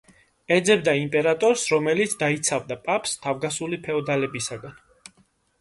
ეძებდა 0.53 0.93
იმპერატორს, 0.99 1.65
რომელიც 1.75 2.15
დაიცავდა 2.23 2.79
პაპს 2.89 3.13
თავგასული 3.27 3.81
ფეოდალებისაგან. 3.89 4.77